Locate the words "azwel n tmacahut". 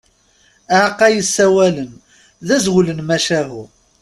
2.55-3.71